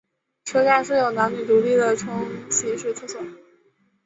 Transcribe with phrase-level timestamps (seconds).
[0.45, 3.21] 车站设有男女独立的冲洗式厕所。